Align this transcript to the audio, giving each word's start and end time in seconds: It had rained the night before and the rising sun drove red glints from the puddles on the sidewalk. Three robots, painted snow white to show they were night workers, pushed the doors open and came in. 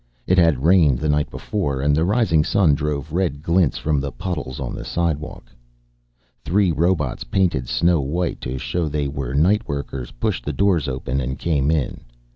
It 0.25 0.39
had 0.39 0.63
rained 0.65 0.97
the 0.97 1.09
night 1.09 1.29
before 1.29 1.79
and 1.79 1.95
the 1.95 2.03
rising 2.03 2.43
sun 2.43 2.73
drove 2.73 3.13
red 3.13 3.43
glints 3.43 3.77
from 3.77 3.99
the 4.01 4.11
puddles 4.11 4.59
on 4.59 4.73
the 4.73 4.83
sidewalk. 4.83 5.51
Three 6.43 6.71
robots, 6.71 7.23
painted 7.23 7.67
snow 7.69 8.01
white 8.01 8.41
to 8.41 8.57
show 8.57 8.89
they 8.89 9.07
were 9.07 9.35
night 9.35 9.67
workers, 9.67 10.09
pushed 10.13 10.43
the 10.43 10.53
doors 10.53 10.87
open 10.87 11.21
and 11.21 11.37
came 11.37 11.69
in. 11.69 12.01